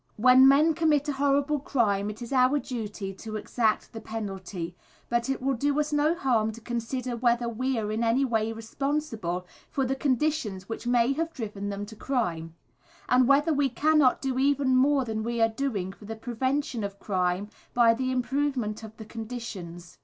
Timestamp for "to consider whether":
6.53-7.47